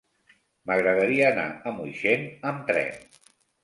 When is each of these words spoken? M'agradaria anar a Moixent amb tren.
M'agradaria 0.69 1.29
anar 1.29 1.45
a 1.73 1.77
Moixent 1.79 2.29
amb 2.53 2.69
tren. 2.75 2.95